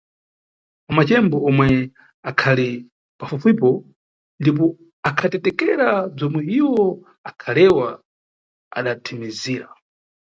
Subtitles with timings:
[0.87, 1.67] Mamacembo, omwe
[2.29, 2.69] akhali
[3.19, 3.69] pafufipo
[4.41, 4.65] ndipo
[5.09, 6.83] akhatetekera bzomwe iwo
[7.29, 7.89] akhalewa,
[8.77, 9.67] adathimizira.